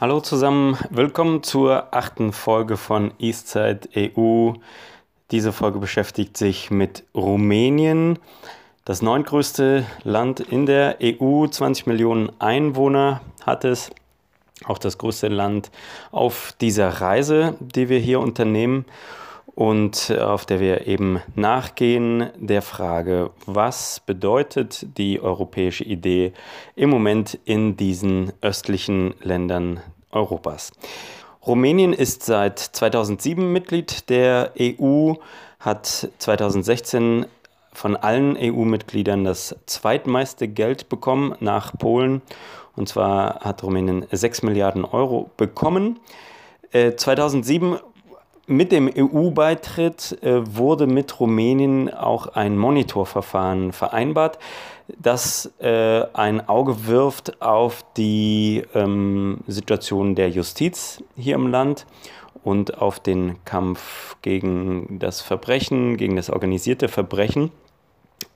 [0.00, 4.52] Hallo zusammen, willkommen zur achten Folge von Eastside EU.
[5.30, 8.18] Diese Folge beschäftigt sich mit Rumänien,
[8.86, 13.90] das neuntgrößte Land in der EU, 20 Millionen Einwohner hat es,
[14.64, 15.70] auch das größte Land
[16.12, 18.86] auf dieser Reise, die wir hier unternehmen
[19.54, 26.32] und auf der wir eben nachgehen der Frage, was bedeutet die europäische Idee
[26.76, 29.80] im Moment in diesen östlichen Ländern
[30.12, 30.72] Europas.
[31.46, 35.14] Rumänien ist seit 2007 Mitglied der EU,
[35.58, 37.26] hat 2016
[37.72, 42.22] von allen EU-Mitgliedern das zweitmeiste Geld bekommen nach Polen.
[42.76, 45.98] Und zwar hat Rumänien 6 Milliarden Euro bekommen.
[46.72, 47.78] 2007 äh,
[48.50, 54.40] mit dem EU-Beitritt äh, wurde mit Rumänien auch ein Monitorverfahren vereinbart,
[54.98, 61.86] das äh, ein Auge wirft auf die ähm, Situation der Justiz hier im Land
[62.42, 67.52] und auf den Kampf gegen das Verbrechen, gegen das organisierte Verbrechen.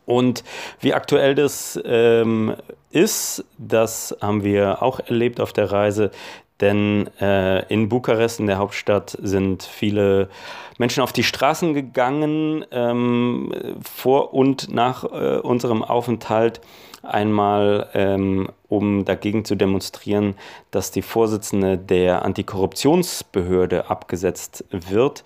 [0.07, 0.45] Und
[0.81, 2.55] wie aktuell das ähm,
[2.91, 6.11] ist, das haben wir auch erlebt auf der Reise.
[6.65, 10.31] Denn äh, in Bukarest, in der Hauptstadt, sind viele
[10.79, 16.63] Menschen auf die Straßen gegangen, ähm, vor und nach äh, unserem Aufenthalt
[17.03, 20.37] einmal, ähm, um dagegen zu demonstrieren,
[20.71, 25.23] dass die Vorsitzende der Antikorruptionsbehörde abgesetzt wird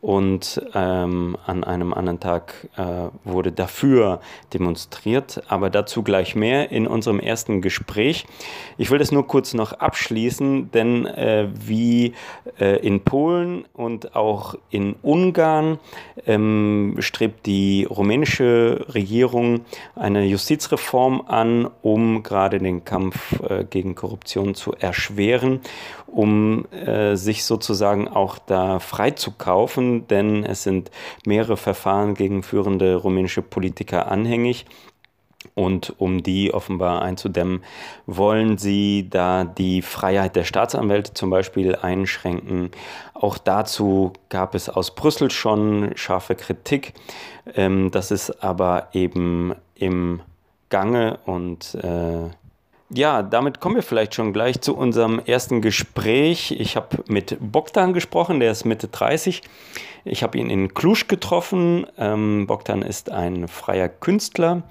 [0.00, 2.82] und ähm, an einem anderen Tag äh,
[3.24, 4.20] wurde dafür
[4.54, 8.24] demonstriert, aber dazu gleich mehr in unserem ersten Gespräch.
[8.76, 12.14] Ich will das nur kurz noch abschließen, denn äh, wie
[12.60, 15.78] äh, in Polen und auch in Ungarn
[16.26, 19.62] ähm, strebt die rumänische Regierung
[19.96, 25.60] eine Justizreform an, um gerade den Kampf äh, gegen Korruption zu erschweren
[26.08, 30.90] um äh, sich sozusagen auch da freizukaufen, denn es sind
[31.26, 34.66] mehrere Verfahren gegen führende rumänische Politiker anhängig.
[35.54, 37.62] Und um die offenbar einzudämmen,
[38.06, 42.70] wollen sie da die Freiheit der Staatsanwälte zum Beispiel einschränken.
[43.14, 46.92] Auch dazu gab es aus Brüssel schon scharfe Kritik.
[47.54, 50.20] Ähm, das ist aber eben im
[50.70, 52.30] Gange und äh,
[52.90, 56.52] ja, damit kommen wir vielleicht schon gleich zu unserem ersten Gespräch.
[56.58, 59.42] Ich habe mit Bogdan gesprochen, der ist Mitte 30.
[60.04, 61.86] Ich habe ihn in Cluj getroffen.
[61.98, 64.62] Ähm, Bogdan ist ein freier Künstler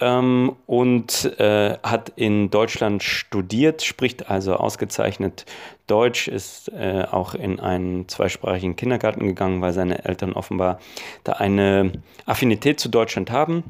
[0.00, 5.46] ähm, und äh, hat in Deutschland studiert, spricht also ausgezeichnet
[5.86, 10.78] Deutsch, ist äh, auch in einen zweisprachigen Kindergarten gegangen, weil seine Eltern offenbar
[11.24, 11.92] da eine
[12.26, 13.64] Affinität zu Deutschland haben.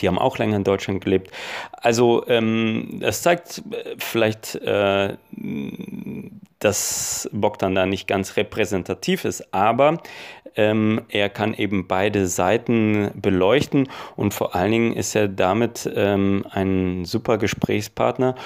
[0.00, 1.30] Die haben auch länger in Deutschland gelebt.
[1.72, 5.16] Also ähm, das zeigt äh, vielleicht, äh,
[6.58, 9.98] dass Bogdan da nicht ganz repräsentativ ist, aber
[10.56, 16.46] ähm, er kann eben beide Seiten beleuchten und vor allen Dingen ist er damit ähm,
[16.50, 18.36] ein super Gesprächspartner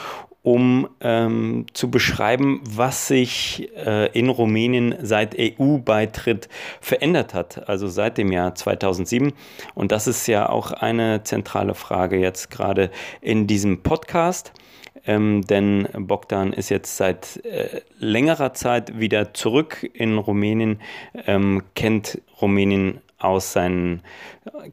[0.42, 6.48] um ähm, zu beschreiben, was sich äh, in Rumänien seit EU-Beitritt
[6.80, 9.32] verändert hat, also seit dem Jahr 2007.
[9.74, 12.90] Und das ist ja auch eine zentrale Frage jetzt gerade
[13.20, 14.52] in diesem Podcast.
[15.06, 20.80] Ähm, denn Bogdan ist jetzt seit äh, längerer Zeit wieder zurück in Rumänien,
[21.26, 24.02] ähm, kennt Rumänien aus seinen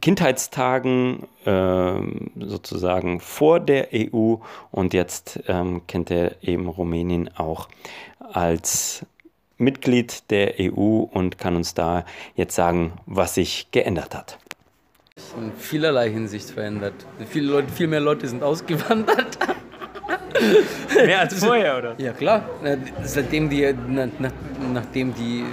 [0.02, 1.94] Kindheitstagen äh,
[2.40, 4.36] sozusagen vor der EU
[4.72, 7.68] und jetzt ähm, kennt er eben Rumänien auch
[8.20, 9.06] als
[9.58, 12.06] Mitglied der EU und kann uns da
[12.36, 14.38] jetzt sagen, was sich geändert hat.
[15.38, 16.94] In vielerlei Hinsicht verändert.
[17.30, 19.38] Viele Leute, viel mehr Leute sind ausgewandert.
[20.94, 21.96] Mehr als vorher, oder?
[21.98, 22.48] Ja, klar.
[23.04, 24.32] Seitdem die, nach,
[24.74, 25.44] nachdem die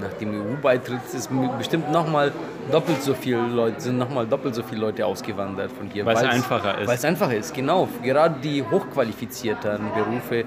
[0.00, 2.32] nach dem EU-Beitritt ist bestimmt nochmal
[2.70, 6.04] doppelt so viele Leute, sind nochmal doppelt so viele Leute ausgewandert von hier.
[6.04, 6.88] Weil es einfacher ist.
[6.88, 7.88] Weil es einfacher ist, genau.
[8.02, 10.44] Gerade die hochqualifizierten Berufe,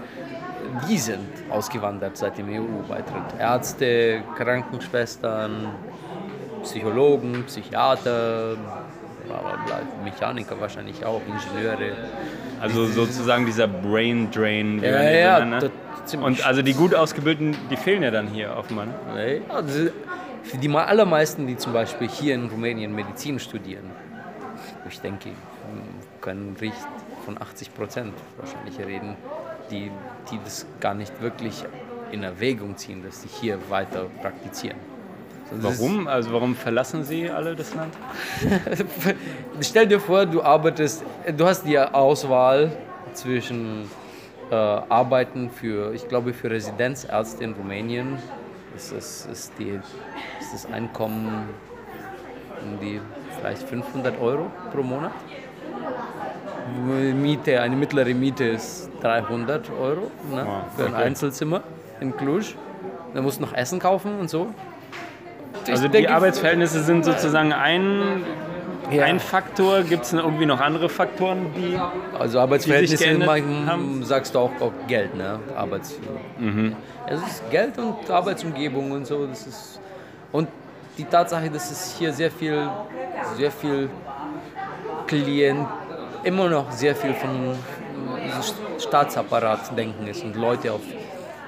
[0.89, 3.39] die sind ausgewandert seit dem EU-Beitritt.
[3.39, 5.67] Ärzte, Krankenschwestern,
[6.63, 8.56] Psychologen, Psychiater,
[10.03, 11.95] Mechaniker wahrscheinlich auch, Ingenieure.
[12.61, 14.81] Also sozusagen dieser Brain Drain.
[14.81, 15.59] Ja, ja, ja
[16.21, 18.88] und also die gut ausgebildeten, die fehlen ja dann hier offenbar.
[19.13, 19.41] Ne?
[19.47, 19.63] Ja,
[20.44, 23.89] für die allermeisten, die zum Beispiel hier in Rumänien Medizin studieren,
[24.88, 25.29] ich denke,
[26.21, 26.75] können Richt
[27.25, 29.15] von 80 Prozent wahrscheinlich reden,
[29.71, 29.91] die,
[30.31, 31.63] die das gar nicht wirklich
[32.11, 34.77] in Erwägung ziehen, dass sie hier weiter praktizieren.
[35.51, 36.07] Warum?
[36.07, 37.94] Also warum verlassen Sie alle das Land?
[39.61, 41.03] Stell dir vor, du arbeitest,
[41.38, 42.71] du hast die Auswahl
[43.13, 43.89] zwischen
[44.51, 48.18] äh, arbeiten für, ich glaube, für Residenzärzte in Rumänien
[48.75, 49.80] ist, das, ist, die,
[50.40, 51.50] ist das Einkommen
[52.63, 53.01] um die
[53.38, 55.12] vielleicht 500 Euro pro Monat.
[57.16, 60.48] Miete, eine mittlere Miete ist 300 Euro ne,
[60.78, 61.62] für ein Einzelzimmer
[62.00, 62.56] in Cluj.
[63.13, 64.48] Da musst du noch Essen kaufen und so.
[65.69, 68.24] Also die Arbeitsverhältnisse sind sozusagen ein,
[68.98, 69.06] ja.
[69.06, 69.84] ein Faktor.
[69.84, 71.80] Gibt es irgendwie noch andere Faktoren, die
[72.18, 74.04] Also Arbeitsverhältnisse die haben?
[74.04, 75.40] sagst du auch, auch Geld, ne?
[75.56, 76.00] Arbeits
[76.40, 76.75] mhm.
[77.07, 79.25] Es ist Geld und Arbeitsumgebung und so.
[79.28, 79.80] Das ist
[80.31, 80.48] und
[80.98, 82.68] die Tatsache, dass es hier sehr viel,
[83.38, 83.90] sehr viel
[85.07, 85.68] Klient,
[86.24, 87.56] immer noch sehr viel von
[88.80, 90.81] Staatsapparat denken ist und Leute auf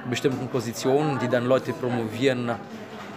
[0.09, 2.59] bestimmten Positionen, die dann Leute promovieren, nach,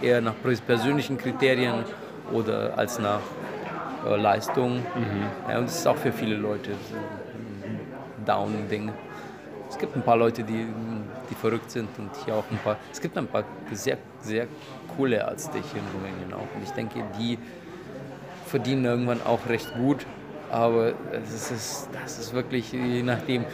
[0.01, 0.33] eher nach
[0.65, 1.83] persönlichen Kriterien
[2.31, 3.21] oder als nach
[4.05, 4.77] äh, Leistung.
[4.77, 5.49] Mhm.
[5.49, 8.91] Ja, und das ist auch für viele Leute so ein Down-Ding.
[9.69, 10.65] Es gibt ein paar Leute, die,
[11.29, 12.77] die verrückt sind und hier auch ein paar.
[12.91, 14.47] Es gibt ein paar sehr, sehr
[14.97, 16.55] coole Ärzte hier in Rumänien auch.
[16.55, 17.37] Und ich denke, die
[18.45, 20.05] verdienen irgendwann auch recht gut.
[20.51, 23.45] Aber das ist, das ist wirklich, je nachdem,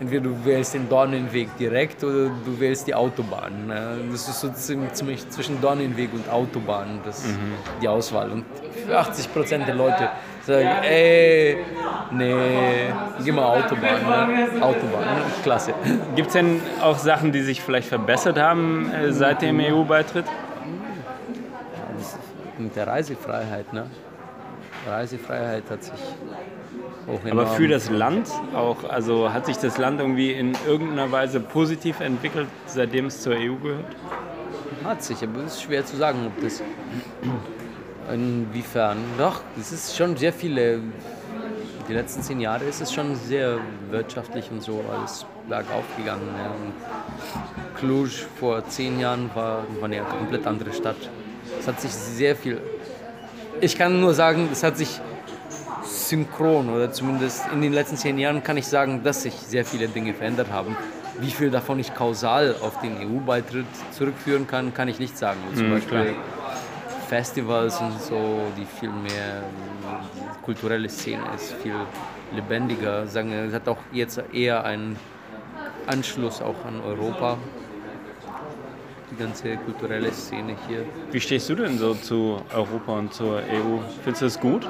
[0.00, 3.66] entweder du wählst den Dornenweg direkt oder du wählst die Autobahn.
[3.66, 3.98] Ne?
[4.10, 7.54] Das ist so ziemlich zwischen Dornenweg und Autobahn das, mhm.
[7.80, 8.30] die Auswahl.
[8.30, 8.44] Und
[8.86, 10.08] für 80 Prozent der Leute
[10.42, 11.58] sagen, ey,
[12.12, 12.34] nee,
[13.24, 14.28] geh mal Autobahn.
[14.30, 14.62] Ne?
[14.62, 15.22] Autobahn, ne?
[15.42, 15.74] klasse.
[16.14, 20.26] Gibt es denn auch Sachen, die sich vielleicht verbessert haben äh, seit dem EU-Beitritt?
[22.58, 23.84] Mit der Reisefreiheit, ne?
[24.86, 25.92] Reisefreiheit hat sich
[27.30, 32.00] aber für das Land auch, also hat sich das Land irgendwie in irgendeiner Weise positiv
[32.00, 33.96] entwickelt, seitdem es zur EU gehört?
[34.84, 36.62] Hat sich, aber es ist schwer zu sagen, ob das
[38.12, 38.98] inwiefern.
[39.18, 40.80] Doch, es ist schon sehr viele,
[41.88, 43.58] die letzten zehn Jahre ist es schon sehr
[43.90, 46.28] wirtschaftlich und so alles bergauf gegangen.
[46.36, 46.50] Ja.
[47.78, 50.96] Cluj vor zehn Jahren war, war eine komplett andere Stadt.
[51.60, 52.60] Es hat sich sehr viel.
[53.60, 55.00] Ich kann nur sagen, es hat sich
[56.08, 59.88] synchron oder zumindest in den letzten zehn Jahren kann ich sagen, dass sich sehr viele
[59.88, 60.76] Dinge verändert haben.
[61.18, 65.38] Wie viel davon ich kausal auf den EU-Beitritt zurückführen kann, kann ich nicht sagen.
[65.54, 66.14] Zum mhm, Beispiel klar.
[67.08, 69.44] Festivals und so, die viel mehr
[70.14, 71.74] die kulturelle Szene ist, viel
[72.34, 73.06] lebendiger.
[73.06, 74.96] Sagen, es hat auch jetzt eher einen
[75.86, 77.38] Anschluss auch an Europa
[79.10, 80.84] die ganze kulturelle Szene hier.
[81.12, 83.78] Wie stehst du denn so zu Europa und zur EU?
[84.02, 84.66] Findest du es gut?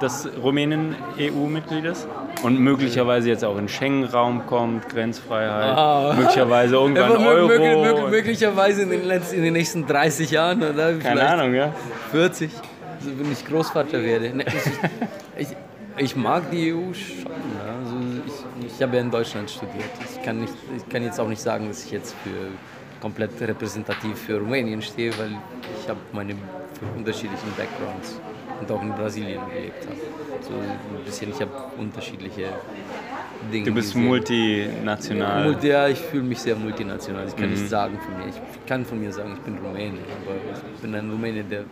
[0.00, 2.08] Dass Rumänien EU-Mitglied ist
[2.42, 6.14] und möglicherweise jetzt auch in den Schengen-Raum kommt, Grenzfreiheit, ah.
[6.16, 7.48] möglicherweise irgendwann Euro.
[7.48, 11.72] Möglich, möglicherweise in den, letzten, in den nächsten 30 Jahren oder Keine Ahnung, ja.
[12.10, 12.50] 40,
[12.98, 14.36] also wenn ich Großvater werde.
[14.36, 14.44] Ne,
[15.38, 15.56] ich, ich,
[15.96, 17.26] ich, mag die EU schon.
[17.26, 17.76] Ja.
[17.84, 19.90] Also ich, ich habe ja in Deutschland studiert.
[20.10, 22.48] Ich kann, nicht, ich kann jetzt auch nicht sagen, dass ich jetzt für
[23.00, 25.30] komplett repräsentativ für Rumänien stehe, weil
[25.80, 26.34] ich habe meine
[26.96, 28.20] unterschiedlichen Backgrounds
[28.60, 29.96] und auch in Brasilien gelebt habe.
[30.42, 32.48] So ein bisschen, ich habe unterschiedliche
[33.52, 33.64] Dinge.
[33.66, 34.06] Du bist gesehen.
[34.06, 35.44] multinational.
[35.44, 37.26] Multi, ja, ich fühle mich sehr multinational.
[37.26, 37.52] Ich kann mhm.
[37.52, 38.28] nicht sagen von mir.
[38.28, 40.36] Ich kann von mir sagen, ich bin Rumäne, aber
[40.74, 41.64] ich bin ein Rumäne, der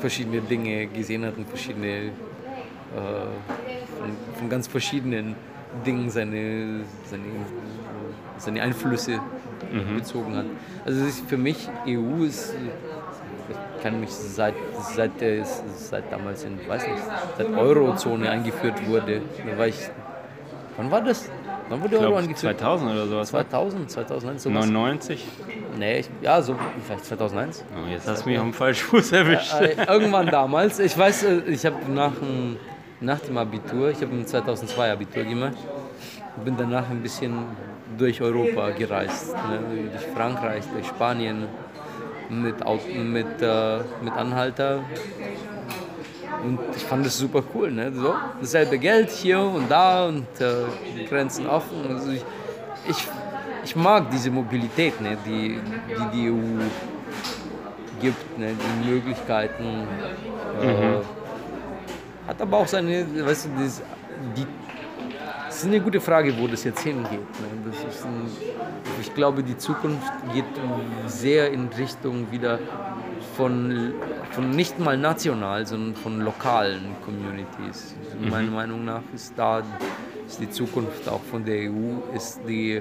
[0.00, 2.10] verschiedene Dinge gesehen hat und verschiedene äh,
[3.98, 5.36] von, von, ganz verschiedenen
[5.86, 7.24] Dingen seine, seine,
[8.38, 9.20] seine Einflüsse
[9.70, 9.96] mhm.
[9.96, 10.46] bezogen hat.
[10.84, 12.54] Also für mich EU ist
[13.50, 14.54] ich kann mich seit,
[14.94, 15.12] seit,
[15.76, 17.02] seit damals in, weiß nicht,
[17.36, 19.76] seit Eurozone eingeführt wurde, da war ich,
[20.76, 21.30] wann war das?
[21.68, 22.58] Wann wurde Euro eingeführt?
[22.58, 23.28] 2000 oder sowas.
[23.28, 24.66] 2000, 2001 sowas.
[24.66, 25.24] 99?
[25.78, 27.64] Nee, ich, ja, so vielleicht 2001.
[27.72, 29.52] Oh, jetzt hast du mich am falschen Fuß erwischt.
[29.52, 30.80] Ja, äh, irgendwann damals.
[30.80, 32.12] Ich weiß, äh, ich habe nach,
[33.00, 35.56] nach dem Abitur, ich habe im 2002 Abitur gemacht,
[36.44, 37.34] bin danach ein bisschen
[37.96, 39.34] durch Europa gereist.
[39.34, 39.88] Ne?
[39.92, 41.46] Durch Frankreich, durch Spanien,
[42.30, 42.56] mit,
[42.94, 44.84] mit, äh, mit Anhalter.
[46.42, 47.70] Und ich fand das super cool.
[47.70, 47.92] Ne?
[47.92, 51.84] So, dasselbe Geld hier und da und äh, Grenzen offen.
[51.88, 52.24] Also ich,
[52.88, 53.08] ich,
[53.64, 55.18] ich mag diese Mobilität, ne?
[55.26, 55.58] die,
[55.88, 56.34] die die EU
[58.00, 58.54] gibt, ne?
[58.54, 59.86] die Möglichkeiten.
[60.62, 61.00] Äh, mhm.
[62.26, 63.50] Hat aber auch seine, weißt du,
[64.36, 64.46] die
[65.60, 67.12] ist eine gute Frage, wo das jetzt hingeht.
[67.12, 67.72] Ne?
[68.04, 68.26] Ein,
[69.00, 70.44] ich glaube, die Zukunft geht
[71.06, 72.58] sehr in Richtung wieder
[73.36, 73.94] von,
[74.30, 77.94] von nicht mal national, sondern von lokalen Communities.
[78.18, 78.30] Mhm.
[78.30, 79.62] Meiner Meinung nach ist da
[80.26, 82.80] ist die Zukunft auch von der EU, ist, die,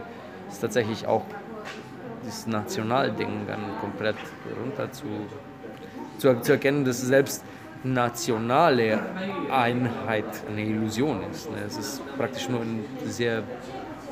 [0.49, 1.25] ist tatsächlich auch
[2.23, 4.15] das Nationalding dann komplett
[4.63, 5.05] runter zu,
[6.17, 7.43] zu, zu erkennen, dass selbst
[7.83, 8.99] nationale
[9.51, 11.49] Einheit eine Illusion ist.
[11.49, 11.57] Ne?
[11.65, 13.43] Es ist praktisch nur ein sehr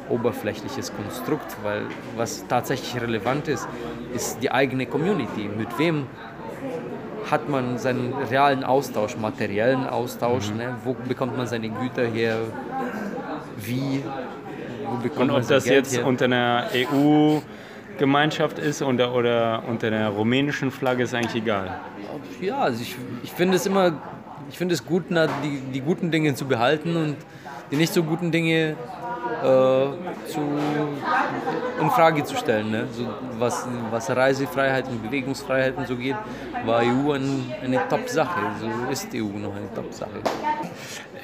[0.09, 1.83] oberflächliches Konstrukt, weil
[2.15, 3.67] was tatsächlich relevant ist,
[4.13, 5.49] ist die eigene Community.
[5.49, 6.07] Mit wem
[7.29, 10.57] hat man seinen realen Austausch, materiellen Austausch, mhm.
[10.57, 10.75] ne?
[10.83, 12.37] wo bekommt man seine Güter her,
[13.57, 14.03] wie,
[14.85, 16.07] wo bekommt Und ob das Geld jetzt her?
[16.07, 16.67] unter einer
[17.97, 21.79] EU-Gemeinschaft ist oder, oder unter der rumänischen Flagge, ist eigentlich egal.
[22.41, 23.93] Ja, also ich, ich finde es immer,
[24.49, 27.15] ich finde es gut, die, die guten Dinge zu behalten und
[27.71, 28.75] die nicht so guten Dinge
[29.41, 29.45] äh,
[30.27, 30.39] zu,
[31.81, 32.71] in Frage zu stellen.
[32.71, 32.87] Ne?
[32.91, 33.05] So,
[33.37, 36.15] was, was Reisefreiheit und Bewegungsfreiheit und so geht,
[36.65, 38.39] war EU ein, eine Top-Sache.
[38.59, 40.21] So ist EU noch eine Top-Sache.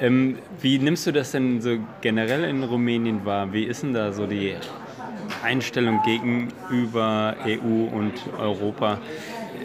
[0.01, 3.51] Ähm, wie nimmst du das denn so generell in Rumänien wahr?
[3.53, 4.55] Wie ist denn da so die
[5.43, 8.97] Einstellung gegenüber EU und Europa?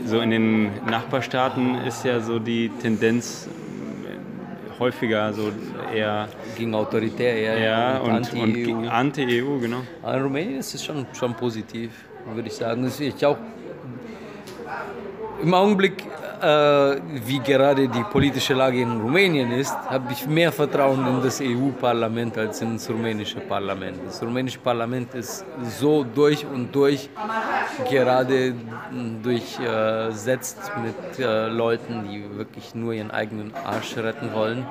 [0.04, 3.48] So in den Nachbarstaaten ist ja so die Tendenz
[4.78, 5.50] häufiger so
[5.94, 8.76] eher gegen autoritär eher ja, und, anti-EU.
[8.76, 9.80] Und anti-EU, genau.
[10.02, 11.90] Aber in Rumänien ist es schon, schon positiv,
[12.32, 12.84] würde ich sagen.
[12.84, 13.38] Das auch
[15.42, 16.04] im Augenblick,
[16.42, 21.40] äh, wie gerade die politische Lage in Rumänien ist, habe ich mehr Vertrauen in das
[21.40, 23.98] EU-Parlament als ins rumänische Parlament.
[24.06, 25.44] Das rumänische Parlament ist
[25.78, 27.08] so durch und durch
[27.88, 28.54] gerade
[29.22, 34.66] durchsetzt mit äh, Leuten, die wirklich nur ihren eigenen Arsch retten wollen.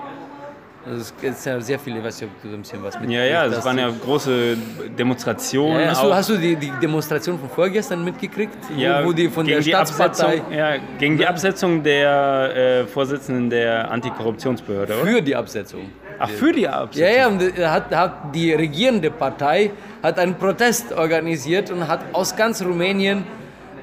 [0.88, 3.10] Also es gibt ja sehr viele, ich weiß nicht, ob du ein bisschen was mit.
[3.10, 4.56] Ja, ja, es waren ja große
[4.98, 5.82] Demonstrationen.
[5.82, 8.58] Ja, hast, du, hast, du, die, die Demonstration von vorgestern mitgekriegt?
[8.78, 10.42] Ja, wo, wo die von der Staatspartei.
[10.50, 15.12] Ja, gegen die Absetzung der äh, Vorsitzenden der Antikorruptionsbehörde, oder?
[15.12, 15.90] Für die Absetzung.
[16.20, 17.08] Ach, für die Absetzung?
[17.08, 22.36] Ja, ja, und hat, hat die regierende Partei hat einen Protest organisiert und hat aus
[22.36, 23.26] ganz Rumänien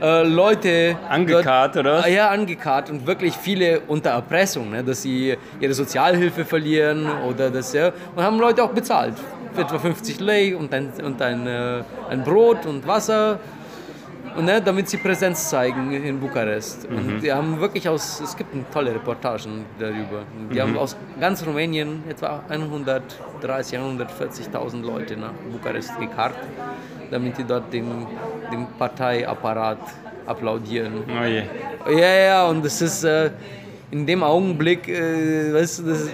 [0.04, 2.08] äh, Leute angekarrt, dort, oder?
[2.08, 7.72] Ja, angekarrt und wirklich viele unter Erpressung, ne, dass sie ihre Sozialhilfe verlieren oder das
[7.72, 9.14] ja und haben Leute auch bezahlt,
[9.56, 13.40] etwa 50 Lei und ein, und ein, äh, ein Brot und Wasser
[14.36, 16.90] und, ne, damit sie Präsenz zeigen in Bukarest.
[16.90, 16.96] Mhm.
[16.96, 20.24] Und die haben wirklich aus, es gibt tolle Reportagen darüber.
[20.50, 20.60] Die mhm.
[20.60, 26.36] haben aus ganz Rumänien etwa 130, 140.000 Leute nach Bukarest gekarrt,
[27.14, 28.06] damit die dort den,
[28.50, 29.78] den Parteiapparat
[30.26, 31.04] applaudieren.
[31.08, 31.44] Oh je.
[32.00, 33.30] Ja, ja, und das ist äh,
[33.92, 36.08] in dem Augenblick, äh, weißt du, das,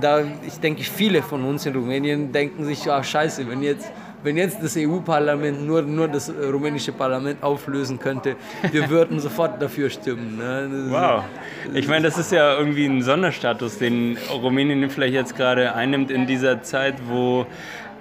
[0.00, 3.92] da, ich denke, viele von uns in Rumänien denken sich, ah, scheiße, wenn jetzt
[4.22, 8.36] wenn jetzt das EU-Parlament nur, nur das rumänische Parlament auflösen könnte,
[8.70, 10.36] wir würden sofort dafür stimmen.
[10.36, 10.68] Ne?
[10.90, 11.24] Wow.
[11.72, 16.26] Ich meine, das ist ja irgendwie ein Sonderstatus, den Rumänien vielleicht jetzt gerade einnimmt in
[16.26, 17.46] dieser Zeit, wo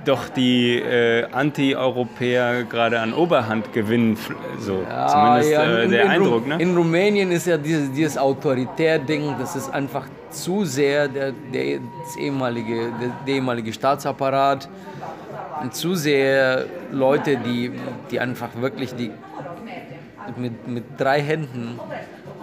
[0.05, 4.17] doch die äh, Anti-Europäer gerade an Oberhand gewinnen,
[4.59, 6.47] so ja, zumindest ja, äh, der in, Eindruck.
[6.47, 6.61] Ne?
[6.61, 11.79] In Rumänien ist ja dieses, dieses Autoritär-Ding, das ist einfach zu sehr der, der,
[12.17, 14.69] ehemalige, der, der ehemalige Staatsapparat
[15.71, 17.71] zu sehr Leute, die,
[18.11, 19.11] die einfach wirklich die
[20.37, 21.79] mit, mit drei Händen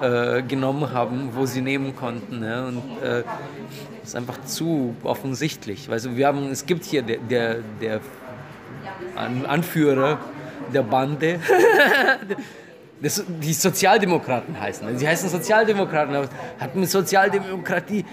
[0.01, 2.41] äh, genommen haben, wo sie nehmen konnten.
[2.41, 2.67] Ne?
[2.67, 3.23] Und äh,
[4.01, 5.91] das ist einfach zu offensichtlich.
[5.91, 8.01] Also wir haben, es gibt hier der, der, der
[9.15, 10.19] Anführer
[10.73, 11.41] der Bande.
[12.99, 14.97] Das, die Sozialdemokraten heißen.
[14.97, 18.07] Sie heißen Sozialdemokraten, aber hat mit Sozialdemokratie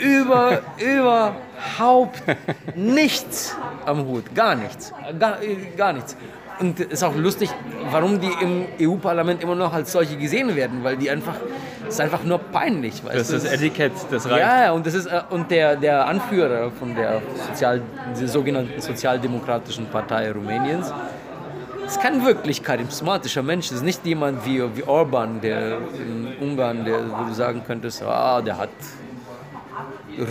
[0.00, 2.20] über, überhaupt
[2.74, 4.34] nichts am Hut.
[4.34, 4.92] Gar nichts.
[5.20, 5.38] Gar,
[5.76, 6.16] gar nichts.
[6.60, 7.50] Und es ist auch lustig,
[7.90, 11.34] warum die im EU-Parlament immer noch als solche gesehen werden, weil die einfach,
[11.88, 13.02] ist einfach nur peinlich.
[13.02, 14.40] Das ist das Etikett, das reicht.
[14.40, 17.82] Ja, und, das ist, äh, und der, der Anführer von der, Sozial,
[18.18, 20.92] der sogenannten Sozialdemokratischen Partei Rumäniens,
[21.86, 23.68] ist kein wirklich charismatischer Mensch.
[23.68, 28.02] Das ist nicht jemand wie, wie Orban, der in Ungarn, der, wo du sagen könntest,
[28.02, 28.70] ah, der hat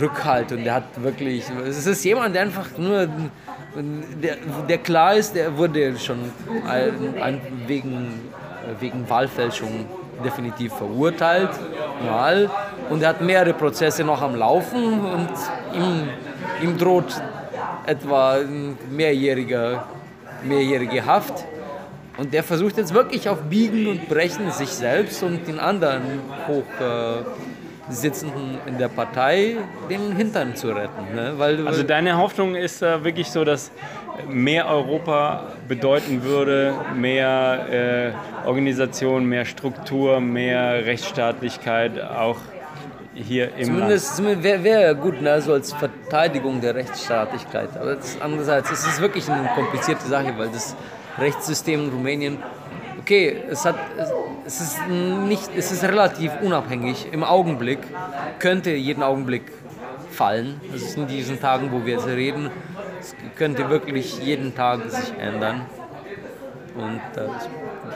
[0.00, 3.08] Rückhalt und der hat wirklich, es ist jemand, der einfach nur,
[3.76, 4.36] der,
[4.68, 6.32] der klar ist, der wurde schon
[7.66, 8.20] wegen,
[8.80, 9.86] wegen Wahlfälschung
[10.24, 11.50] definitiv verurteilt,
[12.04, 12.50] mal,
[12.90, 15.30] und er hat mehrere Prozesse noch am Laufen und
[15.74, 16.08] ihm,
[16.62, 17.20] ihm droht
[17.86, 18.38] etwa
[18.90, 19.82] mehrjährige,
[20.44, 21.44] mehrjährige Haft.
[22.16, 26.02] Und der versucht jetzt wirklich auf Biegen und Brechen sich selbst und den anderen
[26.46, 27.22] hoch äh,
[27.90, 29.56] Sitzenden in der Partei
[29.90, 31.14] den Hintern zu retten.
[31.14, 31.34] Ne?
[31.36, 33.70] Weil, also deine Hoffnung ist äh, wirklich so, dass
[34.28, 38.14] mehr Europa bedeuten würde, mehr
[38.44, 42.38] äh, Organisation, mehr Struktur, mehr Rechtsstaatlichkeit auch
[43.14, 44.16] hier im Zumindest, Land.
[44.16, 45.40] Zumindest wäre wär gut, ne?
[45.40, 47.76] so als Verteidigung der Rechtsstaatlichkeit.
[47.76, 50.74] Aber andererseits ist es wirklich eine komplizierte Sache, weil das
[51.18, 52.38] Rechtssystem in Rumänien
[53.04, 53.76] okay, es, hat,
[54.46, 57.06] es, ist nicht, es ist relativ unabhängig.
[57.12, 57.80] Im Augenblick
[58.38, 59.42] könnte jeden Augenblick
[60.10, 60.58] fallen.
[60.72, 62.50] Das ist in diesen Tagen, wo wir jetzt reden,
[62.98, 65.66] es könnte wirklich jeden Tag sich ändern.
[66.76, 67.28] Und äh,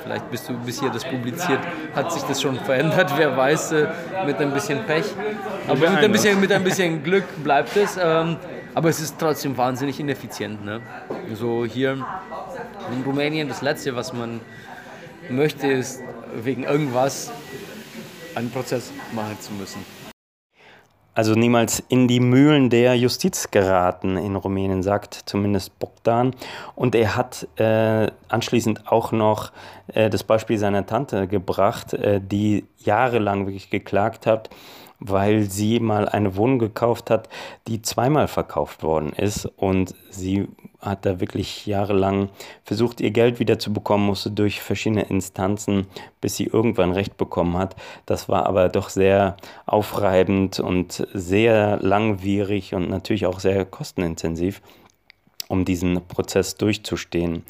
[0.02, 1.60] vielleicht bist du bis hier das publiziert,
[1.96, 3.86] hat sich das schon verändert, wer weiß, äh,
[4.26, 5.06] mit ein bisschen Pech.
[5.66, 7.98] Aber mit ein bisschen, mit ein bisschen Glück bleibt es.
[8.00, 8.36] Ähm,
[8.74, 10.64] aber es ist trotzdem wahnsinnig ineffizient.
[10.64, 10.80] Ne?
[11.32, 11.92] So hier
[12.92, 14.40] in Rumänien, das Letzte, was man
[15.30, 16.02] möchte, ist
[16.34, 17.30] wegen irgendwas
[18.34, 19.84] einen Prozess machen zu müssen
[21.18, 26.32] also niemals in die Mühlen der Justiz geraten in Rumänien, sagt zumindest Bogdan.
[26.76, 29.50] Und er hat äh, anschließend auch noch
[29.92, 34.48] äh, das Beispiel seiner Tante gebracht, äh, die jahrelang wirklich geklagt hat,
[35.00, 37.28] weil sie mal eine Wohnung gekauft hat,
[37.66, 40.48] die zweimal verkauft worden ist und sie
[40.80, 42.30] hat da wirklich jahrelang
[42.64, 45.86] versucht, ihr Geld wieder zu bekommen, musste durch verschiedene Instanzen,
[46.20, 47.74] bis sie irgendwann Recht bekommen hat.
[48.06, 49.36] Das war aber doch sehr
[49.66, 54.62] aufreibend und sehr langwierig und natürlich auch sehr kostenintensiv,
[55.48, 57.44] um diesen Prozess durchzustehen.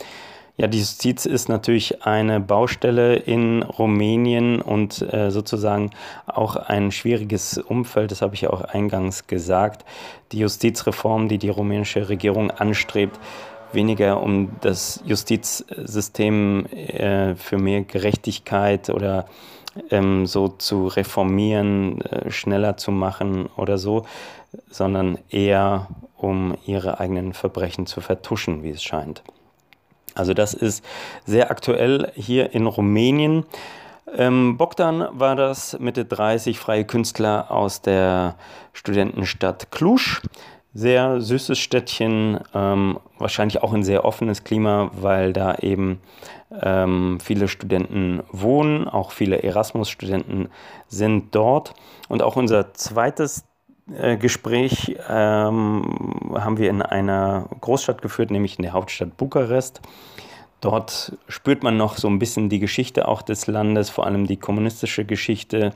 [0.60, 5.90] Ja, die Justiz ist natürlich eine Baustelle in Rumänien und äh, sozusagen
[6.26, 9.84] auch ein schwieriges Umfeld, das habe ich ja auch eingangs gesagt.
[10.32, 13.20] Die Justizreform, die die rumänische Regierung anstrebt,
[13.72, 19.26] weniger um das Justizsystem äh, für mehr Gerechtigkeit oder
[19.90, 24.06] ähm, so zu reformieren, äh, schneller zu machen oder so,
[24.68, 25.86] sondern eher
[26.16, 29.22] um ihre eigenen Verbrechen zu vertuschen, wie es scheint.
[30.18, 30.84] Also das ist
[31.24, 33.44] sehr aktuell hier in Rumänien.
[34.16, 38.36] Ähm, Bogdan war das, Mitte 30, freie Künstler aus der
[38.72, 40.20] Studentenstadt Cluj.
[40.74, 46.00] Sehr süßes Städtchen, ähm, wahrscheinlich auch ein sehr offenes Klima, weil da eben
[46.62, 50.48] ähm, viele Studenten wohnen, auch viele Erasmus-Studenten
[50.86, 51.74] sind dort.
[52.08, 53.47] Und auch unser zweites
[54.18, 59.80] Gespräch ähm, haben wir in einer Großstadt geführt, nämlich in der Hauptstadt Bukarest.
[60.60, 64.36] Dort spürt man noch so ein bisschen die Geschichte auch des Landes, vor allem die
[64.36, 65.72] kommunistische Geschichte.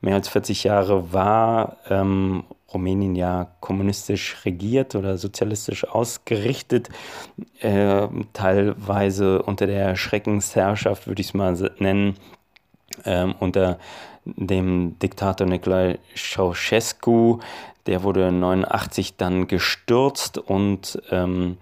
[0.00, 6.88] Mehr als 40 Jahre war ähm, Rumänien ja kommunistisch regiert oder sozialistisch ausgerichtet,
[7.60, 12.16] äh, teilweise unter der Schreckensherrschaft, würde ich es mal nennen,
[13.04, 13.78] äh, unter
[14.24, 17.40] dem Diktator Nicolae Ceausescu.
[17.86, 21.56] Der wurde 1989 dann gestürzt und ähm,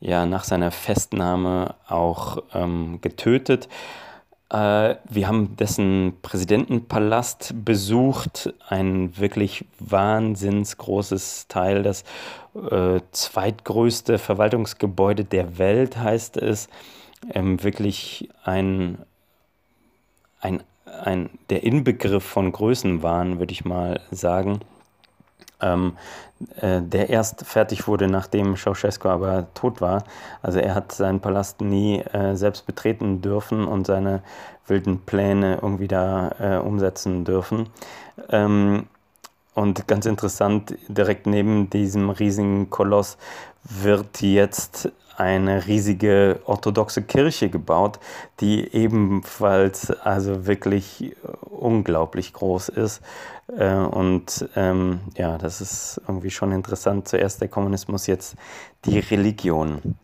[0.00, 3.68] ja nach seiner Festnahme auch ähm, getötet.
[4.50, 12.04] Äh, wir haben dessen Präsidentenpalast besucht, ein wirklich wahnsinns großes Teil, das
[12.54, 16.68] äh, zweitgrößte Verwaltungsgebäude der Welt heißt es.
[17.32, 18.98] Ähm, wirklich ein,
[20.40, 24.60] ein ein, der Inbegriff von Größenwahn, würde ich mal sagen,
[25.60, 25.96] ähm,
[26.60, 30.04] äh, der erst fertig wurde, nachdem Ceausescu aber tot war.
[30.42, 34.22] Also er hat seinen Palast nie äh, selbst betreten dürfen und seine
[34.66, 37.68] wilden Pläne irgendwie da äh, umsetzen dürfen.
[38.30, 38.86] Ähm,
[39.54, 43.16] und ganz interessant, direkt neben diesem riesigen Koloss
[43.64, 47.98] wird jetzt eine riesige orthodoxe Kirche gebaut,
[48.40, 53.02] die ebenfalls also wirklich unglaublich groß ist.
[53.56, 57.08] Äh, und ähm, ja, das ist irgendwie schon interessant.
[57.08, 58.36] Zuerst der Kommunismus, jetzt
[58.84, 59.96] die Religion.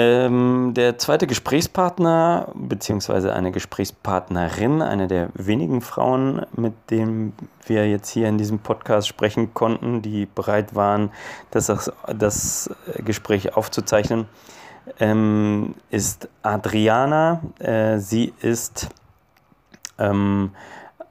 [0.00, 7.32] Ähm, der zweite Gesprächspartner, beziehungsweise eine Gesprächspartnerin, eine der wenigen Frauen, mit denen
[7.66, 11.10] wir jetzt hier in diesem Podcast sprechen konnten, die bereit waren,
[11.50, 14.26] das, das Gespräch aufzuzeichnen,
[15.00, 17.40] ähm, ist Adriana.
[17.58, 18.90] Äh, sie ist
[19.98, 20.52] ähm,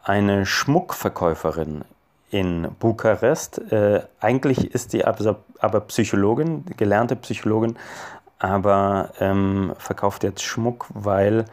[0.02, 1.84] eine Schmuckverkäuferin
[2.30, 3.60] in Bukarest.
[3.70, 7.78] Äh, eigentlich ist sie aber, aber Psychologin, gelernte Psychologin,
[8.40, 11.46] aber ähm, verkauft jetzt Schmuck, weil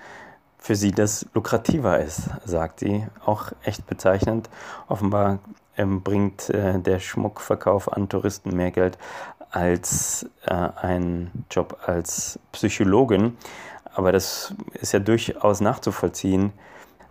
[0.59, 3.07] für sie das lukrativer ist, sagt sie.
[3.25, 4.49] Auch echt bezeichnend.
[4.89, 5.39] Offenbar
[5.77, 8.99] ähm, bringt äh, der Schmuckverkauf an Touristen mehr Geld
[9.51, 13.37] als äh, ein Job als Psychologin.
[13.95, 16.53] Aber das ist ja durchaus nachzuvollziehen,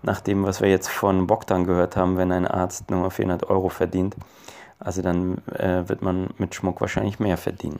[0.01, 3.69] nach dem, was wir jetzt von Bogdan gehört haben, wenn ein Arzt nur 400 Euro
[3.69, 4.15] verdient.
[4.79, 7.79] Also dann äh, wird man mit Schmuck wahrscheinlich mehr verdienen.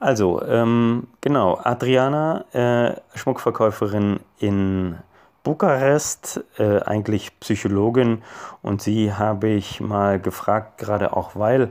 [0.00, 4.96] Also, ähm, genau, Adriana, äh, Schmuckverkäuferin in
[5.42, 8.22] Bukarest, äh, eigentlich Psychologin
[8.62, 11.70] und sie habe ich mal gefragt, gerade auch weil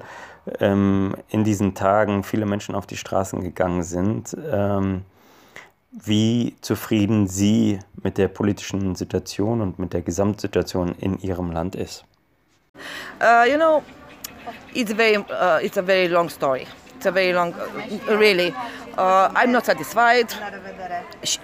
[0.59, 5.05] ähm, in diesen Tagen viele Menschen auf die Straßen gegangen sind, ähm,
[5.91, 12.05] wie zufrieden sie mit der politischen Situation und mit der Gesamtsituation in ihrem Land ist.
[13.19, 13.81] Uh, you know,
[14.73, 16.67] it's very uh, it's a very long story.
[16.99, 17.53] It's a very long,
[18.09, 18.53] really.
[18.97, 20.33] Uh, I'm not satisfied.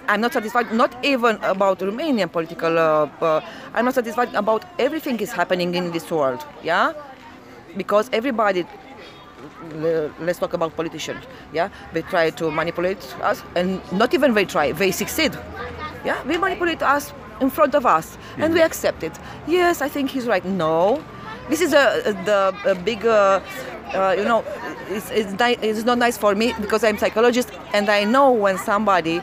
[0.06, 0.70] I'm not satisfied.
[0.70, 2.78] Not even about Romanian political.
[2.78, 3.40] Uh, uh,
[3.72, 6.44] I'm not satisfied about everything is happening in this world.
[6.62, 6.92] Yeah,
[7.74, 8.66] because everybody.
[10.20, 11.24] Let's talk about politicians.
[11.54, 14.72] Yeah, they try to manipulate us, and not even they try.
[14.72, 15.32] They succeed.
[16.04, 19.18] Yeah, they manipulate us in front of us, and we accept it.
[19.46, 20.44] Yes, I think he's right.
[20.44, 21.02] No,
[21.48, 23.40] this is a, the a big, uh,
[23.94, 24.44] uh, you know,
[24.88, 28.58] it's, it's, ni- it's not nice for me because I'm psychologist and I know when
[28.58, 29.20] somebody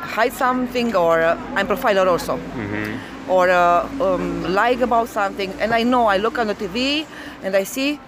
[0.00, 2.38] hides something or uh, I'm profiler also,
[3.28, 7.06] or uh, um, lie about something, and I know I look on the TV
[7.42, 7.98] and I see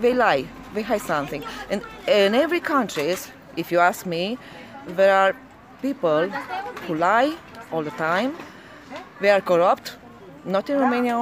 [0.00, 4.38] they lie, they hide something, and in every countries, if you ask me,
[4.86, 5.34] there are
[5.82, 6.28] people
[6.86, 7.34] who lie
[7.72, 8.34] all the time.
[9.20, 9.96] They are corrupt,
[10.44, 11.16] not in Romania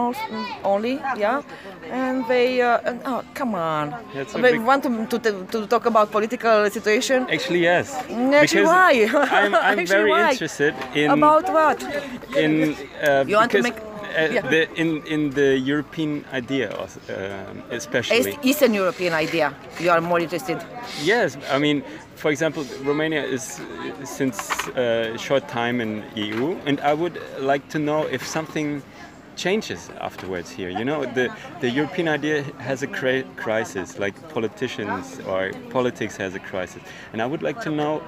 [0.65, 1.43] only, yeah.
[1.91, 3.95] And they, uh, and- oh, come on.
[4.15, 7.27] That's they big- want to, to, to talk about political situation.
[7.31, 7.95] Actually, yes.
[8.35, 9.09] Actually, why?
[9.15, 10.31] I'm, I'm Actually, very why?
[10.33, 11.83] interested in About what?
[12.37, 13.77] in uh, You want to make-
[14.17, 14.41] uh, yeah.
[14.41, 16.87] the, in in the European idea, uh,
[17.71, 18.39] especially.
[18.43, 19.53] Eastern European idea.
[19.79, 20.59] You are more interested.
[21.05, 21.83] Yes, I mean,
[22.17, 24.39] for example, Romania is uh, since
[24.77, 28.83] a short time in EU, and I would like to know if something
[29.39, 30.69] changes afterwards here.
[30.69, 31.27] You know, the
[31.61, 37.23] the European idea has a cri- crisis, like politicians or politics has a crisis, and
[37.23, 38.03] I would like to know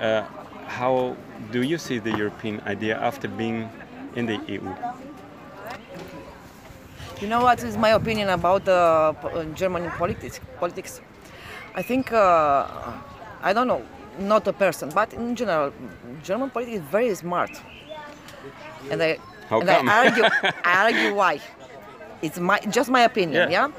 [0.00, 0.22] uh,
[0.66, 1.16] how
[1.50, 3.68] do you see the European idea after being
[4.14, 4.62] in the EU?
[7.20, 9.12] You know what is my opinion about uh,
[9.54, 10.40] German politics?
[10.60, 11.00] Politics.
[11.74, 12.66] I think uh,
[13.42, 13.82] I don't know,
[14.18, 15.72] not a person, but in general,
[16.22, 17.50] German politics is very smart.
[18.90, 19.88] And I How and come?
[19.88, 20.24] I argue,
[20.64, 21.40] argue why.
[22.22, 23.50] It's my just my opinion.
[23.50, 23.68] Yeah.
[23.68, 23.72] Yeah.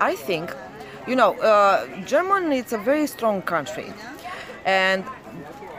[0.00, 0.54] I think,
[1.06, 3.92] you know, uh, German is a very strong country,
[4.64, 5.04] and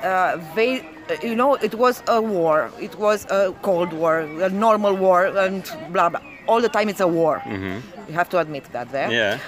[0.03, 2.69] uh, they, uh, you know, it was a war.
[2.79, 6.21] It was a cold war, a normal war, and blah blah.
[6.47, 7.41] All the time, it's a war.
[7.47, 8.91] You have to admit that.
[8.91, 9.11] There.
[9.11, 9.39] Yeah.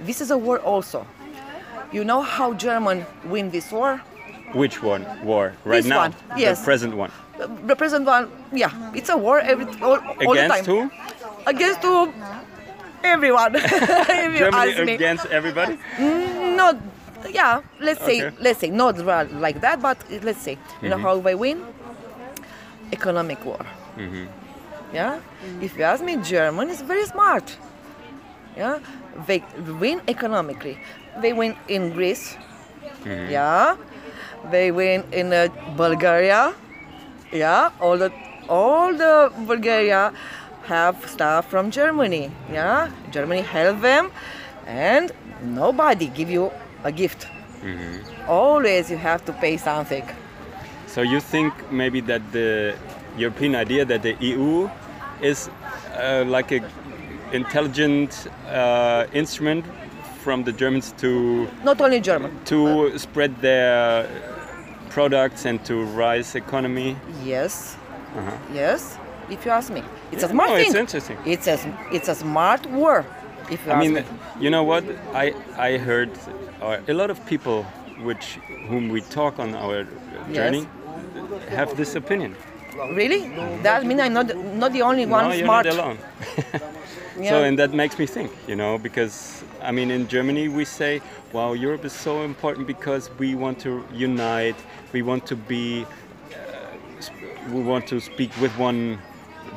[0.00, 1.06] This is a war also.
[1.92, 4.00] You know how German win this war?
[4.54, 5.04] Which one?
[5.24, 5.98] War right This now?
[5.98, 6.58] one, yes.
[6.60, 7.10] The present one.
[7.42, 10.64] Uh, The present one, yeah, it's a war every all, all the Against time.
[10.64, 10.90] who?
[11.46, 12.12] Against who?
[13.04, 13.52] Everyone.
[13.56, 14.94] if you ask Germany me.
[14.94, 15.74] against everybody.
[16.62, 16.76] not
[17.40, 18.36] yeah let's say Okay.
[18.44, 21.58] let's say not ra- like that but let's say you know how they win
[22.92, 23.64] economic war
[24.92, 25.20] yeah
[25.60, 27.46] if you ask me german is very smart
[28.56, 28.78] yeah
[29.26, 29.38] they
[29.82, 30.76] win economically
[31.22, 32.36] they win in greece
[33.06, 33.76] yeah
[34.50, 36.52] they win in uh, bulgaria
[37.32, 38.12] yeah all the
[38.48, 40.12] all the bulgaria
[40.64, 42.30] have stuff from germany.
[42.52, 44.10] Yeah germany help them
[44.66, 46.50] and nobody give you
[46.84, 47.26] a gift.
[48.28, 50.04] Always you have to pay something.
[50.86, 52.74] So you think maybe that the
[53.16, 54.68] European idea that the EU
[55.20, 55.48] is
[55.96, 56.60] uh, like a
[57.32, 59.64] intelligent uh, instrument
[60.22, 62.30] from the Germans to not only german.
[62.44, 64.06] to spread their
[64.96, 65.74] products and to
[66.04, 66.96] rise economy?
[67.24, 67.76] yes
[68.16, 68.30] Uh-huh.
[68.54, 68.98] yes
[69.34, 71.16] if you ask me it's a smart no, thing it's interesting.
[71.34, 71.56] it's a
[71.96, 72.96] it's a smart war
[73.54, 74.02] if you I ask mean, me
[74.44, 74.84] you know what?
[75.24, 75.26] I
[75.68, 76.10] I heard
[76.60, 77.58] uh, a lot of people
[78.08, 78.26] which
[78.68, 79.78] whom we talk on our
[80.36, 80.62] journey
[81.56, 82.32] have this opinion.
[83.00, 83.20] really
[83.66, 84.28] that means i'm not
[84.62, 85.98] not the only one no, you're smart not alone.
[87.18, 87.30] Yeah.
[87.30, 91.00] So, and that makes me think, you know, because I mean, in Germany we say,
[91.32, 94.56] wow, Europe is so important because we want to unite,
[94.92, 98.98] we want to be, uh, we want to speak with one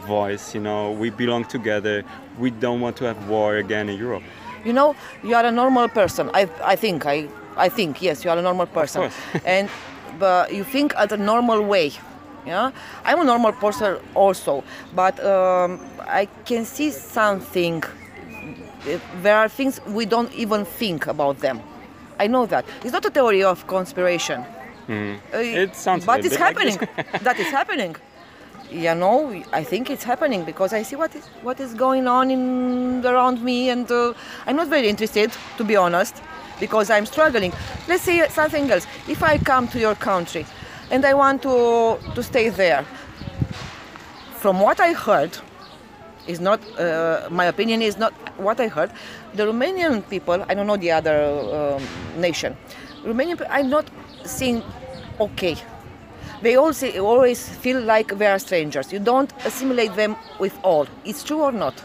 [0.05, 2.03] voice, you know, we belong together,
[2.37, 4.23] we don't want to have war again in Europe.
[4.65, 8.31] you know you are a normal person i i think i i think yes you
[8.31, 9.43] are a normal person of course.
[9.55, 9.69] and
[10.19, 11.91] but you think at a normal way
[12.47, 12.71] yeah
[13.05, 14.63] i'm a normal person also
[14.95, 17.83] but um, i can see something.
[19.23, 21.59] There are things we don't even think about them.
[22.19, 22.65] I know that.
[22.83, 24.45] It's not a theory of conspiration.
[24.87, 26.77] Uh, It sounds but it's like happening.
[26.77, 27.21] This.
[27.23, 27.95] that is happening.
[28.71, 32.31] You know i think it's happening because i see what is what is going on
[32.31, 34.13] in around me and uh,
[34.47, 36.15] i'm not very interested to be honest
[36.59, 37.53] because i'm struggling.
[37.87, 38.85] Let's say something else.
[39.07, 40.45] If i come to your country
[40.91, 41.55] and i want to
[42.15, 42.83] to stay there
[44.41, 45.31] from what i heard
[46.27, 48.91] is not uh, my opinion is not what i heard.
[49.33, 51.17] The romanian people i don't know the other
[51.57, 51.83] um,
[52.17, 52.55] nation
[53.03, 53.85] romanian people i'm not
[54.25, 54.63] seeing
[55.19, 55.55] okay.
[56.41, 58.91] They all say, always feel like they are strangers.
[58.91, 60.87] You don't assimilate them with all.
[61.05, 61.81] It's true or not?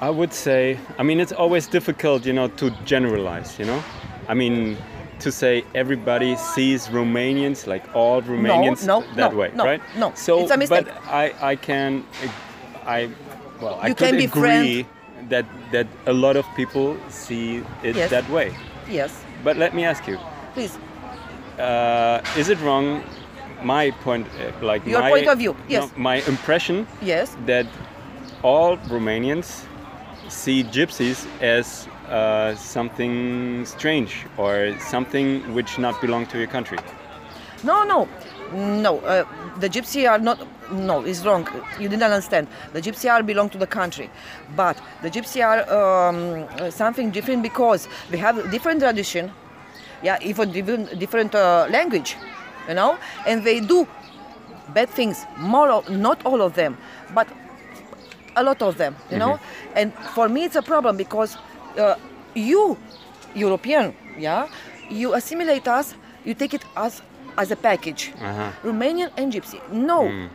[0.00, 3.82] I would say, I mean, it's always difficult, you know, to generalize, you know?
[4.28, 4.76] I mean,
[5.20, 9.80] to say everybody sees Romanians, like all Romanians, no, that no, way, no, right?
[9.96, 10.12] no.
[10.14, 10.86] So, It's a mistake.
[10.86, 12.04] but I, I can,
[12.86, 13.10] I,
[13.60, 14.86] well, I You could can be agree
[15.28, 18.10] that that a lot of people see it Yes.
[18.10, 18.54] that way.
[18.88, 19.12] Yes,
[19.44, 20.18] But let me ask you,
[20.54, 20.78] please.
[21.58, 23.02] uh, is it wrong?
[23.62, 25.90] My point, uh, like Your my, point of view, no, yes.
[25.96, 27.36] my impression Yes.
[27.46, 27.66] that
[28.42, 29.64] all Romanians
[30.28, 36.78] see gypsies as uh, something strange or something which not belong to your country.
[37.64, 38.08] No, no,
[38.52, 38.98] no.
[39.00, 39.24] Uh,
[39.58, 40.46] the gypsy are not.
[40.70, 41.48] No, it's wrong.
[41.80, 42.46] You didn't understand.
[42.72, 44.10] The gypsy are belong to the country,
[44.54, 45.60] but the gypsy are
[46.08, 49.32] um, something different because we have different tradition.
[50.02, 52.16] Yeah, even different different uh, language,
[52.68, 53.86] you know, and they do
[54.72, 55.26] bad things.
[55.38, 56.78] More, of, not all of them,
[57.14, 57.26] but
[58.36, 59.40] a lot of them, you know.
[59.74, 61.36] And for me, it's a problem because
[61.76, 61.96] uh,
[62.34, 62.76] you,
[63.34, 64.48] European, yeah,
[64.90, 65.94] you assimilate us.
[66.24, 67.02] You take it as
[67.36, 68.12] as a package.
[68.20, 68.50] Uh-huh.
[68.64, 69.60] Romanian and Gypsy.
[69.70, 70.28] No,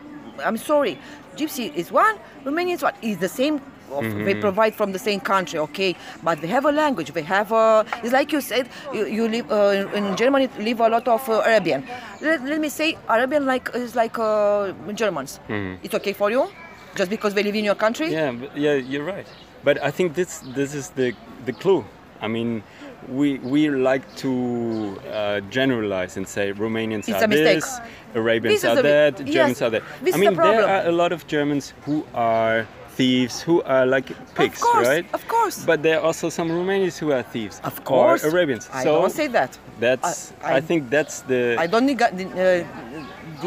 [0.43, 0.97] I'm sorry.
[1.35, 2.17] Gypsy is one.
[2.45, 2.93] Romanian is one.
[3.01, 3.61] Is the same.
[3.91, 7.11] Of, They provide from the same country, okay, but they have a language.
[7.13, 7.85] They have a.
[8.01, 8.67] It's like you said.
[8.91, 10.49] You, you live uh, in, Germany.
[10.57, 11.83] Live a lot of uh, Arabian.
[12.19, 15.39] Let, let me say Arabian like is like uh, Germans.
[15.83, 16.49] It's okay for you,
[16.95, 18.09] just because they live in your country.
[18.11, 19.27] Yeah, yeah, you're right.
[19.63, 21.13] But I think this this is the
[21.45, 21.83] the clue.
[22.21, 22.63] I mean,
[23.09, 27.79] we we like to uh, generalize and say Romanians It's are this,
[28.15, 29.83] Arabians This are that, yes, Germans are that.
[30.13, 34.61] I mean, there are a lot of Germans who are thieves, who are like pigs,
[34.61, 35.05] course, right?
[35.13, 35.65] of course.
[35.65, 37.59] But there are also some Romanians who are thieves.
[37.63, 38.23] Of course.
[38.23, 38.69] Or Arabians.
[38.71, 39.57] I so don't say that.
[39.79, 40.31] That's.
[40.43, 41.55] I- I, I- think that's the.
[41.59, 42.63] I don't neg- uh,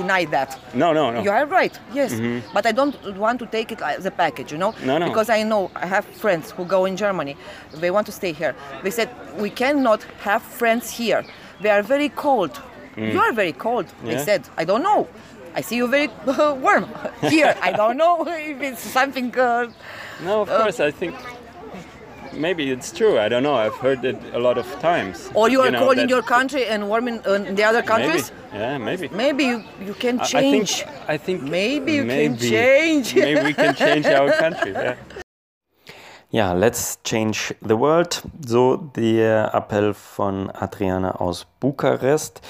[0.01, 0.51] deny that.
[0.83, 1.19] no, no, no.
[1.25, 2.13] You are right, yes.
[2.13, 2.53] Mm-hmm.
[2.57, 4.73] But I don't want to take it as a package, you know?
[4.85, 5.07] No, no.
[5.09, 7.35] Because I know I have friends who go in Germany.
[7.83, 8.55] They want to stay here.
[8.85, 9.09] They said,
[9.45, 11.23] we cannot have friends here.
[11.63, 12.53] They are very cold.
[12.97, 13.13] Mm.
[13.13, 14.43] You are very cold, they said.
[14.63, 15.07] I don't know.
[15.59, 16.09] I see you very
[16.65, 16.85] warm
[17.35, 17.53] here.
[17.69, 18.15] I don't know
[18.53, 19.29] if it's something.
[19.39, 19.67] Uh,
[20.25, 20.81] No, of uh, course.
[20.89, 21.15] I think
[22.37, 23.19] maybe it's true.
[23.19, 23.55] I don't know.
[23.55, 25.31] I've heard it a lot of times.
[25.35, 27.83] or you are know, cold in your country and warm in, uh, in the other
[27.83, 28.31] countries.
[28.53, 28.59] Maybe.
[28.63, 29.09] Yeah, maybe.
[29.09, 30.85] Maybe you, you can change.
[30.85, 31.09] I think.
[31.09, 33.15] I think Maybe you can maybe- change.
[33.15, 34.73] maybe we can change our country.
[34.73, 34.97] Yeah.
[36.31, 38.23] Ja, let's change the world.
[38.47, 42.41] So der Appell von Adriana aus Bukarest.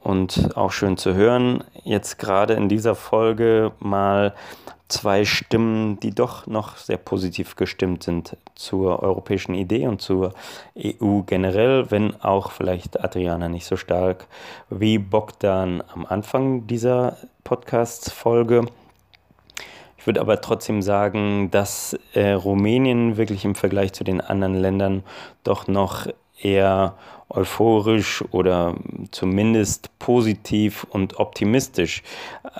[0.00, 4.32] Und auch schön zu hören, jetzt gerade in dieser Folge mal
[4.88, 10.32] zwei Stimmen, die doch noch sehr positiv gestimmt sind zur europäischen Idee und zur
[10.76, 14.26] EU generell, wenn auch vielleicht Adriana nicht so stark
[14.70, 18.66] wie Bogdan am Anfang dieser Podcast-Folge.
[19.98, 25.02] Ich würde aber trotzdem sagen, dass äh, Rumänien wirklich im Vergleich zu den anderen Ländern
[25.44, 26.06] doch noch
[26.40, 26.94] eher
[27.30, 28.74] euphorisch oder
[29.10, 32.02] zumindest positiv und optimistisch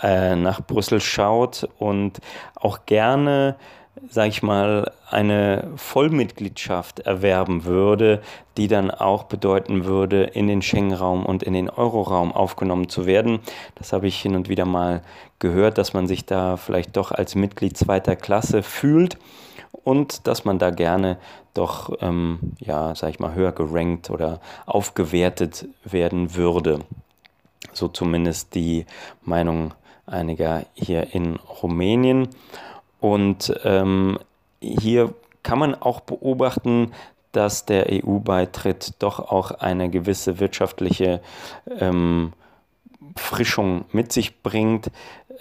[0.02, 2.18] äh, nach Brüssel schaut und
[2.54, 3.56] auch gerne,
[4.10, 8.20] sag ich mal, eine Vollmitgliedschaft erwerben würde,
[8.58, 13.40] die dann auch bedeuten würde, in den Schengen-Raum und in den Euroraum aufgenommen zu werden.
[13.76, 15.02] Das habe ich hin und wieder mal
[15.38, 19.16] gehört, dass man sich da vielleicht doch als Mitglied zweiter Klasse fühlt
[19.84, 21.16] und dass man da gerne
[21.58, 26.80] doch, ähm, ja, sag ich mal, höher gerankt oder aufgewertet werden würde.
[27.72, 28.86] So zumindest die
[29.22, 29.74] Meinung
[30.06, 32.28] einiger hier in Rumänien.
[33.00, 34.18] Und ähm,
[34.60, 36.92] hier kann man auch beobachten,
[37.32, 41.20] dass der EU-Beitritt doch auch eine gewisse wirtschaftliche
[41.78, 42.32] ähm,
[43.16, 44.90] Frischung mit sich bringt.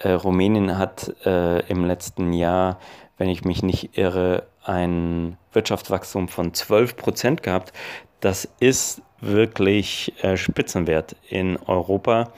[0.00, 2.78] Äh, Rumänien hat äh, im letzten Jahr,
[3.16, 7.72] wenn ich mich nicht irre, ein Wirtschaftswachstum von 12 Prozent gehabt.
[8.20, 12.32] Das ist wirklich äh, Spitzenwert in Europa.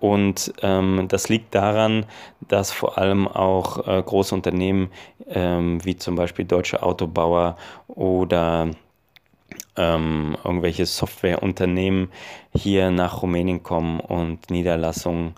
[0.00, 2.04] Und ähm, das liegt daran,
[2.46, 4.90] dass vor allem auch äh, große Unternehmen
[5.28, 7.56] ähm, wie zum Beispiel deutsche Autobauer
[7.88, 8.70] oder
[9.76, 12.10] ähm, irgendwelche Softwareunternehmen
[12.54, 15.34] hier nach Rumänien kommen und Niederlassungen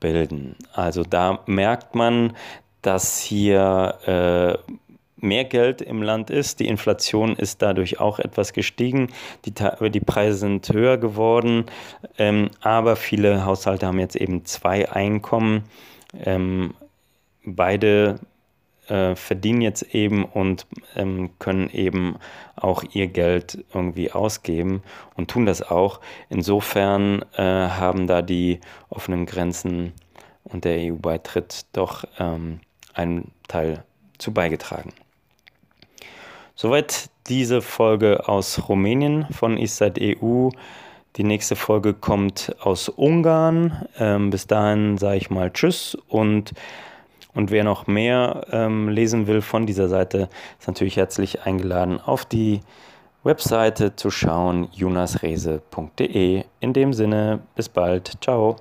[0.00, 0.56] bilden.
[0.74, 2.36] Also da merkt man,
[2.82, 4.72] dass hier äh,
[5.20, 6.60] mehr Geld im Land ist.
[6.60, 9.08] Die Inflation ist dadurch auch etwas gestiegen.
[9.44, 9.52] Die,
[9.90, 11.66] die Preise sind höher geworden.
[12.18, 15.64] Ähm, aber viele Haushalte haben jetzt eben zwei Einkommen.
[16.24, 16.74] Ähm,
[17.44, 18.20] beide
[18.88, 22.16] äh, verdienen jetzt eben und ähm, können eben
[22.56, 24.82] auch ihr Geld irgendwie ausgeben
[25.16, 26.00] und tun das auch.
[26.28, 29.92] Insofern äh, haben da die offenen Grenzen
[30.44, 32.60] und der EU-Beitritt doch ähm,
[32.94, 33.84] einen Teil
[34.18, 34.92] zu beigetragen.
[36.60, 40.50] Soweit diese Folge aus Rumänien von Eastside EU.
[41.16, 43.88] Die nächste Folge kommt aus Ungarn.
[43.98, 46.52] Ähm, bis dahin sage ich mal Tschüss und,
[47.32, 52.26] und wer noch mehr ähm, lesen will von dieser Seite, ist natürlich herzlich eingeladen, auf
[52.26, 52.60] die
[53.24, 56.44] Webseite zu schauen, jonasrese.de.
[56.60, 58.22] In dem Sinne, bis bald.
[58.22, 58.56] Ciao.